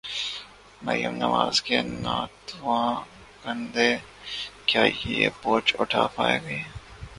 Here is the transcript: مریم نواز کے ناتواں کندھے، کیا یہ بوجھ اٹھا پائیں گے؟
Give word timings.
مریم 0.81 1.13
نواز 1.15 1.61
کے 1.61 1.77
ناتواں 2.03 2.89
کندھے، 3.43 3.91
کیا 4.65 4.83
یہ 5.05 5.29
بوجھ 5.43 5.75
اٹھا 5.79 6.07
پائیں 6.15 6.39
گے؟ 6.47 6.59